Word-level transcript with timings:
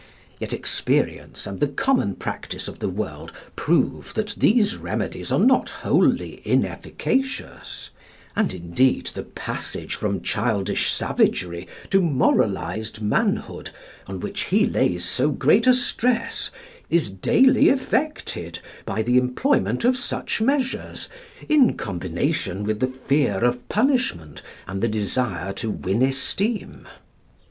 Yet 0.39 0.51
experience 0.51 1.45
and 1.45 1.59
the 1.59 1.67
common 1.67 2.15
practice 2.15 2.67
of 2.67 2.79
the 2.79 2.89
world 2.89 3.31
prove 3.55 4.15
that 4.15 4.33
these 4.35 4.75
remedies 4.75 5.31
are 5.31 5.37
not 5.37 5.69
wholly 5.69 6.41
inefficacious; 6.43 7.91
and 8.35 8.51
indeed 8.51 9.05
the 9.13 9.21
passage 9.21 9.93
from 9.93 10.21
childish 10.23 10.91
savagery 10.91 11.67
to 11.91 12.01
moralised 12.01 12.99
manhood, 12.99 13.69
on 14.07 14.21
which 14.21 14.45
he 14.45 14.65
lays 14.65 15.05
so 15.05 15.29
great 15.29 15.67
a 15.67 15.73
stress, 15.75 16.49
is 16.89 17.11
daily 17.11 17.69
effected 17.69 18.57
by 18.87 19.03
the 19.03 19.17
employment 19.19 19.85
of 19.85 19.95
such 19.95 20.41
measures 20.41 21.09
in 21.47 21.77
combination 21.77 22.63
with 22.63 22.79
the 22.79 22.87
fear 22.87 23.33
of 23.43 23.69
punishment 23.69 24.41
and 24.67 24.81
the 24.81 24.87
desire 24.89 25.53
to 25.53 25.69
win 25.69 26.01
esteem. 26.01 26.87